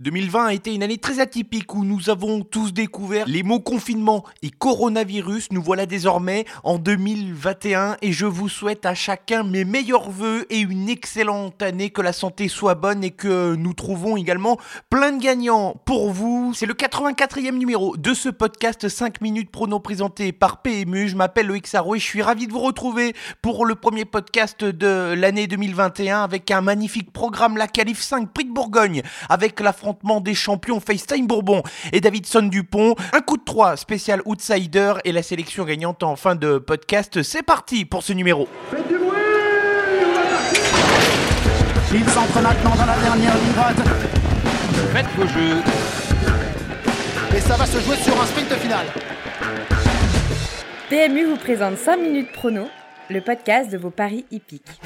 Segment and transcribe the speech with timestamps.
[0.00, 4.24] 2020 a été une année très atypique où nous avons tous découvert les mots confinement
[4.42, 5.50] et coronavirus.
[5.50, 10.60] Nous voilà désormais en 2021 et je vous souhaite à chacun mes meilleurs voeux et
[10.60, 14.56] une excellente année, que la santé soit bonne et que nous trouvons également
[14.88, 16.52] plein de gagnants pour vous.
[16.54, 21.08] C'est le 84e numéro de ce podcast 5 minutes prono présenté par PMU.
[21.08, 24.64] Je m'appelle Loïc Sarro et je suis ravi de vous retrouver pour le premier podcast
[24.64, 29.72] de l'année 2021 avec un magnifique programme, la Calif 5 Prix de Bourgogne avec la
[29.72, 29.87] France
[30.20, 31.62] des champions FaceTime Bourbon
[31.92, 32.94] et Davidson Dupont.
[33.12, 37.22] Un coup de 3 spécial Outsider et la sélection gagnante en fin de podcast.
[37.22, 38.48] C'est parti pour ce numéro.
[38.70, 39.16] Faites du bruit
[41.94, 43.76] Il s'entre maintenant dans la dernière ligne droite.
[44.92, 45.62] Faites vos jeux.
[47.36, 48.86] Et ça va se jouer sur un sprint final.
[50.88, 52.66] PMU vous présente 5 minutes prono,
[53.10, 54.80] le podcast de vos paris hippiques.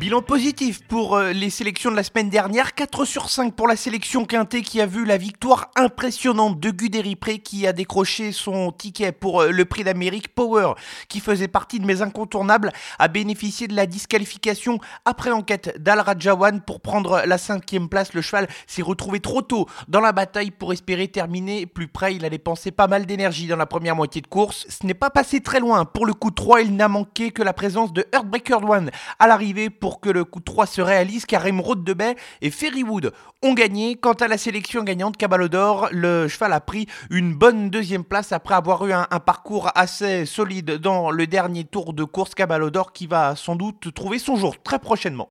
[0.00, 3.76] Bilan positif pour euh, les sélections de la semaine dernière, 4 sur 5 pour la
[3.76, 8.72] sélection Quintet qui a vu la victoire impressionnante de Guderi Pré qui a décroché son
[8.72, 10.72] ticket pour euh, le prix d'Amérique Power
[11.10, 16.62] qui faisait partie de mes incontournables a bénéficié de la disqualification après enquête d'Al Rajawan
[16.62, 18.14] pour prendre la cinquième place.
[18.14, 22.14] Le cheval s'est retrouvé trop tôt dans la bataille pour espérer terminer plus près.
[22.14, 24.66] Il a dépensé pas mal d'énergie dans la première moitié de course.
[24.70, 25.84] Ce n'est pas passé très loin.
[25.84, 29.68] Pour le coup 3, il n'a manqué que la présence de Heartbreaker One à l'arrivée
[29.68, 33.96] pour que le coup 3 se réalise car Emerald de Bay et Ferrywood ont gagné.
[33.96, 38.54] Quant à la sélection gagnante Cabalodor, le cheval a pris une bonne deuxième place après
[38.54, 43.06] avoir eu un, un parcours assez solide dans le dernier tour de course Cabalodor qui
[43.06, 45.30] va sans doute trouver son jour très prochainement.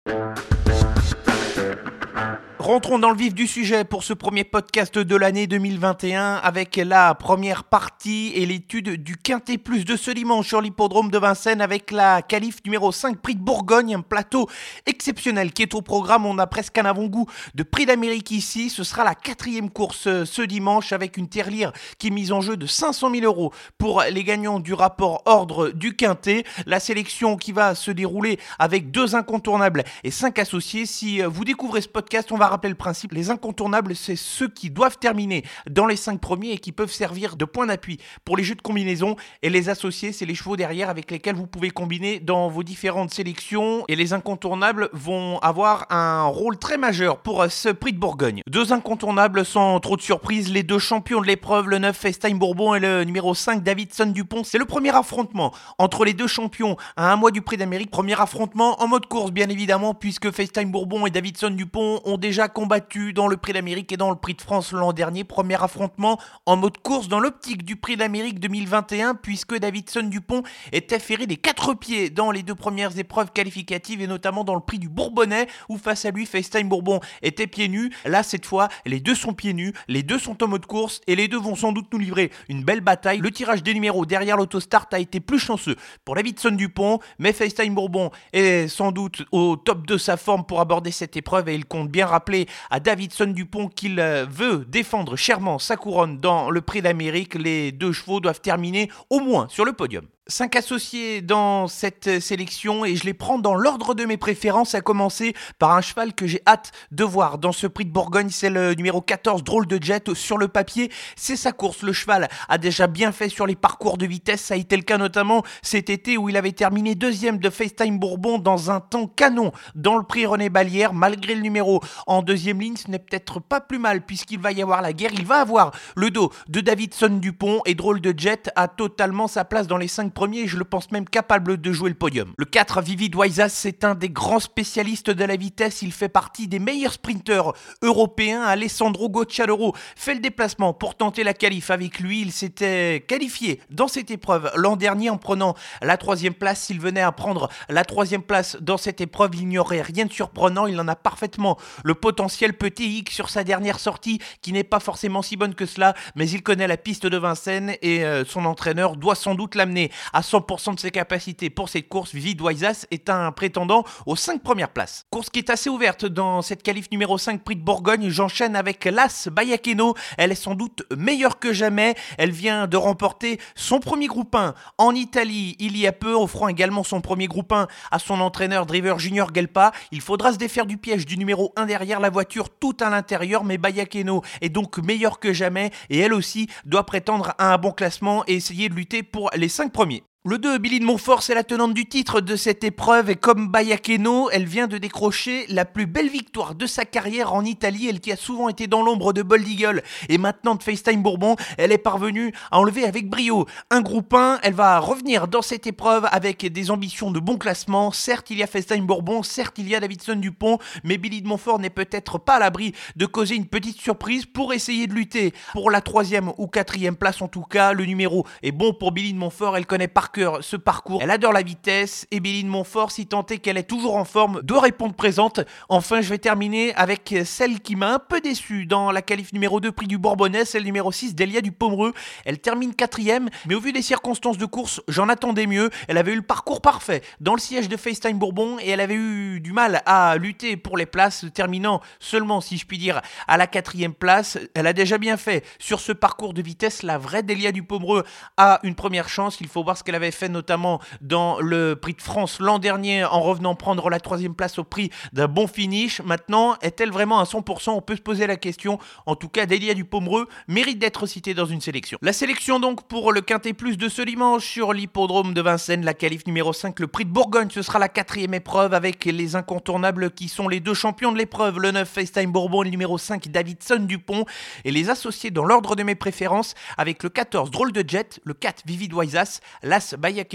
[2.60, 7.16] Rentrons dans le vif du sujet pour ce premier podcast de l'année 2021 avec la
[7.16, 11.90] première partie et l'étude du Quintet Plus de ce dimanche sur l'hippodrome de Vincennes avec
[11.90, 14.50] la qualif numéro 5 Prix de Bourgogne, un plateau
[14.86, 16.26] exceptionnel qui est au programme.
[16.26, 18.70] On a presque un avant-goût de Prix d'Amérique ici.
[18.70, 22.42] Ce sera la quatrième course euh, ce dimanche avec une terlière qui est mise en
[22.42, 26.44] jeu de 500 000 euros pour les gagnants du rapport ordre du Quintet.
[26.66, 30.86] La sélection qui va se dérouler avec deux incontournables et cinq associés.
[30.86, 34.49] Si euh, vous découvrez ce podcast, on va rappeler le principe, les incontournables, c'est ceux
[34.49, 38.37] qui doivent terminer dans les 5 premiers et qui peuvent servir de point d'appui pour
[38.37, 39.15] les jeux de combinaison.
[39.42, 43.14] Et les associés, c'est les chevaux derrière avec lesquels vous pouvez combiner dans vos différentes
[43.14, 43.83] sélections.
[43.88, 48.42] Et les incontournables vont avoir un rôle très majeur pour ce prix de Bourgogne.
[48.48, 52.76] Deux incontournables sans trop de surprises, les deux champions de l'épreuve, le 9 FaceTime Bourbon
[52.76, 54.43] et le numéro 5 Davidson Dupont.
[54.43, 57.92] C'est le premier affrontement entre les deux champions à un mois du prix d'Amérique.
[57.92, 62.39] Premier affrontement en mode course, bien évidemment, puisque FaceTime Bourbon et Davidson Dupont ont déjà
[62.48, 65.23] combattu dans le Prix d'Amérique et dans le Prix de France l'an dernier.
[65.23, 71.00] Premier affrontement en mode course dans l'optique du Prix d'Amérique 2021 puisque Davidson Dupont était
[71.00, 74.80] ferré des quatre pieds dans les deux premières épreuves qualificatives et notamment dans le Prix
[74.80, 77.92] du Bourbonnais où face à lui FaceTime Bourbon était pieds nus.
[78.05, 81.16] Là cette fois les deux sont pieds nus, les deux sont en mode course et
[81.16, 83.20] les deux vont sans doute nous livrer une belle bataille.
[83.20, 85.76] Le tirage des numéros derrière l'autostart a été plus chanceux
[86.06, 90.61] pour Davidson Dupont mais FaceTime Bourbon est sans doute au top de sa forme pour
[90.61, 92.29] aborder cette épreuve et il compte bien rappeler
[92.70, 97.36] à Davidson Dupont qu'il euh, veut défendre chèrement sa couronne dans le prix d'Amérique.
[97.36, 100.06] Les deux chevaux doivent terminer au moins sur le podium.
[100.30, 104.82] 5 associés dans cette sélection et je les prends dans l'ordre de mes préférences, à
[104.82, 108.52] commencer par un cheval que j'ai hâte de voir dans ce prix de Bourgogne, c'est
[108.52, 110.14] le numéro 14, Drôle de Jet.
[110.14, 111.82] Sur le papier, c'est sa course.
[111.82, 114.84] Le cheval a déjà bien fait sur les parcours de vitesse, ça a été le
[114.84, 119.08] cas notamment cet été où il avait terminé deuxième de FaceTime Bourbon dans un temps
[119.08, 120.94] canon dans le prix René Balière.
[120.94, 124.62] Malgré le numéro en deuxième ligne, ce n'est peut-être pas plus mal puisqu'il va y
[124.62, 125.12] avoir la guerre.
[125.14, 129.44] Il va avoir le dos de Davidson Dupont et Drôle de Jet a totalement sa
[129.44, 132.34] place dans les 5 premier, je le pense même capable de jouer le podium.
[132.38, 135.81] Le 4, Vivid Waisas, c'est un des grands spécialistes de la vitesse.
[135.81, 138.42] Il fait partie des meilleurs sprinteurs européens.
[138.42, 142.19] Alessandro Gocciadoro fait le déplacement pour tenter la qualif avec lui.
[142.19, 146.63] Il s'était qualifié dans cette épreuve l'an dernier en prenant la troisième place.
[146.63, 150.12] S'il venait à prendre la troisième place dans cette épreuve, il n'y aurait rien de
[150.12, 150.68] surprenant.
[150.68, 154.81] Il en a parfaitement le potentiel petit X sur sa dernière sortie qui n'est pas
[154.81, 158.44] forcément si bonne que cela, mais il connaît la piste de Vincennes et euh, son
[158.44, 163.09] entraîneur doit sans doute l'amener à 100% de ses capacités pour cette course, Vidoisas est
[163.09, 165.06] un prétendant aux 5 premières places.
[165.11, 168.09] Course qui est assez ouverte dans cette qualif numéro 5 Prix de Bourgogne.
[168.09, 169.95] J'enchaîne avec l'As Bayakeno.
[170.17, 171.95] Elle est sans doute meilleure que jamais.
[172.17, 176.47] Elle vient de remporter son premier groupe 1 en Italie il y a peu, offrant
[176.47, 179.71] également son premier groupe 1 à son entraîneur driver Junior Gelpa.
[179.91, 183.44] Il faudra se défaire du piège du numéro 1 derrière la voiture tout à l'intérieur,
[183.44, 187.71] mais Bayakeno est donc meilleure que jamais et elle aussi doit prétendre à un bon
[187.71, 189.99] classement et essayer de lutter pour les 5 premiers.
[190.25, 193.48] Le 2, Billy de Montfort, c'est la tenante du titre de cette épreuve et comme
[193.48, 198.01] Bayakeno, elle vient de décrocher la plus belle victoire de sa carrière en Italie, elle
[198.01, 201.71] qui a souvent été dans l'ombre de Bold Eagle et maintenant de FaceTime Bourbon, elle
[201.71, 206.06] est parvenue à enlever avec brio un groupe 1, elle va revenir dans cette épreuve
[206.12, 209.75] avec des ambitions de bon classement, certes il y a FaceTime Bourbon, certes il y
[209.75, 213.48] a Davidson Dupont, mais Billy de Montfort n'est peut-être pas à l'abri de causer une
[213.48, 217.22] petite surprise pour essayer de lutter pour la troisième ou quatrième place.
[217.22, 220.08] En tout cas, le numéro est bon pour Billy de Montfort, elle connaît par
[220.41, 221.01] ce parcours.
[221.01, 224.61] Elle adore la vitesse et Montfort, si tant est qu'elle est toujours en forme, doit
[224.61, 225.41] répondre présente.
[225.67, 229.59] Enfin, je vais terminer avec celle qui m'a un peu déçu dans la qualif numéro
[229.59, 231.94] 2 prix du Bourbonnais, celle numéro 6 Delia du Pomereux.
[232.25, 235.69] Elle termine quatrième, mais au vu des circonstances de course, j'en attendais mieux.
[235.88, 238.95] Elle avait eu le parcours parfait dans le siège de FaceTime Bourbon et elle avait
[238.95, 243.38] eu du mal à lutter pour les places, terminant seulement, si je puis dire, à
[243.38, 244.38] la quatrième place.
[244.53, 246.83] Elle a déjà bien fait sur ce parcours de vitesse.
[246.83, 248.03] La vraie Delia du Pomereux
[248.38, 249.38] a une première chance.
[249.41, 253.04] Il faut voir ce qu'elle avait fait notamment dans le prix de France l'an dernier
[253.04, 256.01] en revenant prendre la troisième place au prix d'un bon finish.
[256.01, 258.80] Maintenant, est-elle vraiment à 100% On peut se poser la question.
[259.06, 261.98] En tout cas, Delia du Pomereux mérite d'être citée dans une sélection.
[262.01, 265.94] La sélection donc pour le Quintet Plus de ce dimanche sur l'hippodrome de Vincennes, la
[265.94, 270.12] qualif numéro 5, le prix de Bourgogne, ce sera la quatrième épreuve avec les incontournables
[270.12, 273.28] qui sont les deux champions de l'épreuve, le 9 FaceTime Bourbon et le numéro 5
[273.28, 274.25] Davidson Dupont,
[274.63, 278.34] et les associés dans l'ordre de mes préférences avec le 14 Drôle de Jet, le
[278.34, 280.33] 4 Vivid Waisas, l'As Bayak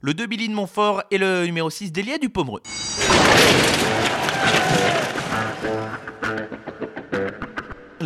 [0.00, 2.62] le 2 Billy de Montfort et le numéro 6 Delia du Pomereux.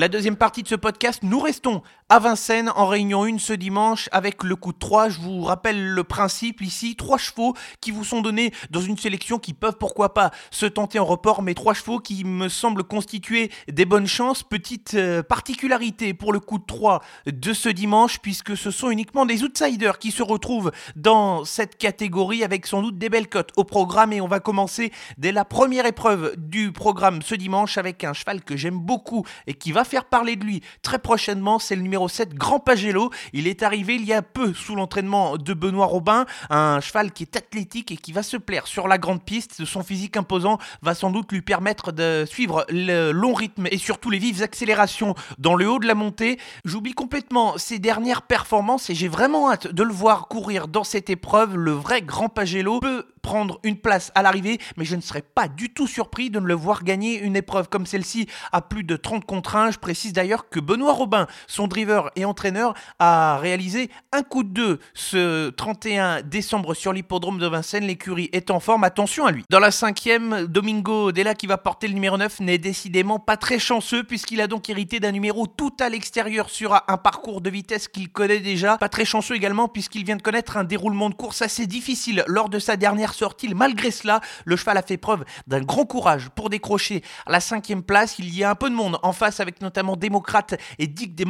[0.01, 4.09] La deuxième partie de ce podcast, nous restons à Vincennes en réunion 1 ce dimanche
[4.13, 5.11] avec le coup de 3.
[5.11, 9.39] Je vous rappelle le principe ici, trois chevaux qui vous sont donnés dans une sélection
[9.39, 13.51] qui peuvent pourquoi pas se tenter en report, mais trois chevaux qui me semblent constituer
[13.69, 14.43] des bonnes chances.
[14.43, 19.27] Petite euh, particularité pour le coup de 3 de ce dimanche puisque ce sont uniquement
[19.27, 23.65] des outsiders qui se retrouvent dans cette catégorie avec sans doute des belles cotes au
[23.65, 28.15] programme et on va commencer dès la première épreuve du programme ce dimanche avec un
[28.15, 31.83] cheval que j'aime beaucoup et qui va faire parler de lui très prochainement, c'est le
[31.83, 33.11] numéro 7, Grand Pagello.
[33.33, 37.25] Il est arrivé il y a peu sous l'entraînement de Benoît Robin, un cheval qui
[37.25, 39.65] est athlétique et qui va se plaire sur la grande piste.
[39.65, 44.11] Son physique imposant va sans doute lui permettre de suivre le long rythme et surtout
[44.11, 46.39] les vives accélérations dans le haut de la montée.
[46.65, 51.11] J'oublie complètement ses dernières performances et j'ai vraiment hâte de le voir courir dans cette
[51.11, 51.57] épreuve.
[51.57, 55.49] Le vrai Grand Pagello peut prendre une place à l'arrivée, mais je ne serais pas
[55.49, 58.97] du tout surpris de ne le voir gagner une épreuve comme celle-ci à plus de
[58.97, 59.73] 30 contre 1.
[59.73, 64.51] Je précise d'ailleurs que Benoît Robin, son driver et entraîneur, a réalisé un coup de
[64.51, 67.85] deux ce 31 décembre sur l'hippodrome de Vincennes.
[67.85, 69.45] L'écurie est en forme, attention à lui.
[69.51, 73.59] Dans la cinquième, Domingo Della qui va porter le numéro 9 n'est décidément pas très
[73.59, 77.89] chanceux puisqu'il a donc hérité d'un numéro tout à l'extérieur sur un parcours de vitesse
[77.89, 78.79] qu'il connaît déjà.
[78.79, 82.49] Pas très chanceux également puisqu'il vient de connaître un déroulement de course assez difficile lors
[82.49, 83.49] de sa dernière sortie.
[83.55, 88.19] Malgré cela, le cheval a fait preuve d'un grand courage pour décrocher la cinquième place.
[88.19, 91.25] Il y a un peu de monde en face avec notamment Démocrate et Dick des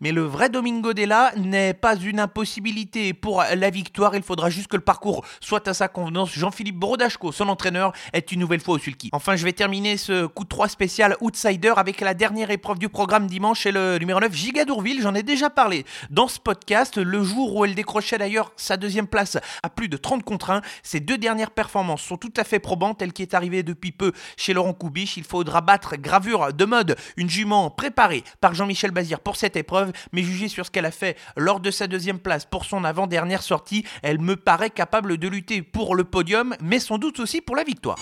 [0.00, 4.14] mais le vrai Domingo Della n'est pas une impossibilité pour la victoire.
[4.14, 6.32] Il faudra juste que le parcours soit à sa convenance.
[6.32, 9.10] Jean-Philippe Brodachko, son entraîneur, est une nouvelle fois au sulky.
[9.12, 12.88] Enfin, je vais terminer ce coup de 3 spécial Outsider avec la dernière épreuve du
[12.88, 15.02] programme dimanche et le numéro 9 Gigadourville.
[15.02, 16.96] J'en ai déjà parlé dans ce podcast.
[16.96, 20.62] Le jour où elle décrochait d'ailleurs sa deuxième place à plus de 30 contre 1,
[20.82, 24.12] c'est deux dernières performances sont tout à fait probantes, elle qui est arrivée depuis peu
[24.36, 25.16] chez Laurent Coubiche.
[25.16, 29.92] Il faudra battre gravure de mode, une jument préparée par Jean-Michel Bazir pour cette épreuve,
[30.12, 33.42] mais jugée sur ce qu'elle a fait lors de sa deuxième place pour son avant-dernière
[33.42, 37.56] sortie, elle me paraît capable de lutter pour le podium, mais sans doute aussi pour
[37.56, 37.98] la victoire.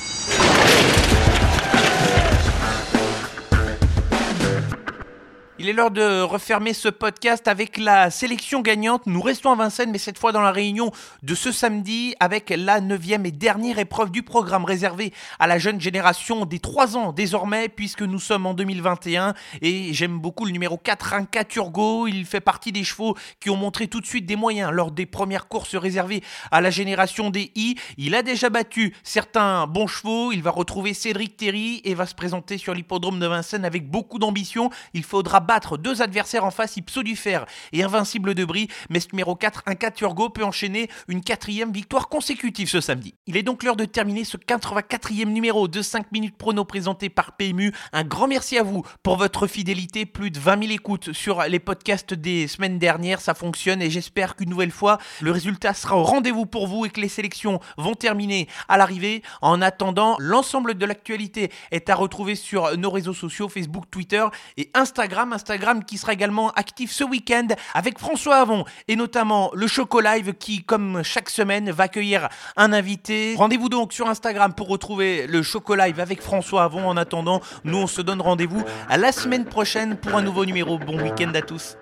[5.62, 9.06] Il est l'heure de refermer ce podcast avec la sélection gagnante.
[9.06, 10.90] Nous restons à Vincennes, mais cette fois dans la réunion
[11.22, 15.80] de ce samedi avec la neuvième et dernière épreuve du programme réservé à la jeune
[15.80, 19.34] génération des 3 ans désormais, puisque nous sommes en 2021.
[19.60, 22.08] Et j'aime beaucoup le numéro 4, Inca Turgo.
[22.08, 25.06] Il fait partie des chevaux qui ont montré tout de suite des moyens lors des
[25.06, 27.76] premières courses réservées à la génération des I.
[27.98, 30.32] Il a déjà battu certains bons chevaux.
[30.32, 34.18] Il va retrouver Cédric Terry et va se présenter sur l'hippodrome de Vincennes avec beaucoup
[34.18, 34.68] d'ambition.
[34.92, 35.38] Il faudra
[35.78, 39.62] deux adversaires en face ipso du fer et invincible de bris, mais ce numéro 4,
[39.66, 43.14] un 4 Turgo, peut enchaîner une quatrième victoire consécutive ce samedi.
[43.26, 47.32] Il est donc l'heure de terminer ce 84e numéro de 5 minutes prono présenté par
[47.36, 47.72] PMU.
[47.92, 51.58] Un grand merci à vous pour votre fidélité, plus de 20 000 écoutes sur les
[51.58, 56.02] podcasts des semaines dernières, ça fonctionne et j'espère qu'une nouvelle fois le résultat sera au
[56.02, 59.22] rendez-vous pour vous et que les sélections vont terminer à l'arrivée.
[59.40, 64.24] En attendant, l'ensemble de l'actualité est à retrouver sur nos réseaux sociaux Facebook, Twitter
[64.56, 69.66] et Instagram Instagram qui sera également actif ce week-end avec François Avon et notamment le
[69.66, 73.34] Choco Live qui, comme chaque semaine, va accueillir un invité.
[73.36, 76.88] Rendez-vous donc sur Instagram pour retrouver le Choco Live avec François Avon.
[76.88, 80.78] En attendant, nous on se donne rendez-vous à la semaine prochaine pour un nouveau numéro.
[80.78, 81.76] Bon week-end à tous.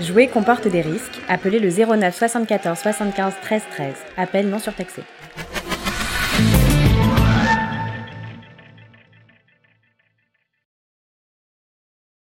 [0.00, 1.20] Jouer comporte des risques.
[1.28, 3.94] Appelez le 09 74 75 13 13.
[4.16, 5.02] Appel non surtaxé.